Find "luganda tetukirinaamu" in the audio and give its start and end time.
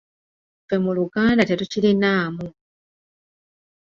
0.97-2.45